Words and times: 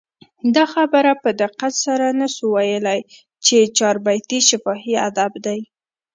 دا 0.55 0.63
خبره 0.73 1.11
په 1.23 1.29
دقت 1.41 1.73
سره 1.85 2.05
نه 2.19 2.27
سو 2.35 2.43
ویلي، 2.55 2.99
چي 3.45 3.57
چاربیتې 3.77 4.39
شفاهي 4.49 4.93
ادب 5.07 5.33
دئ. 5.45 5.59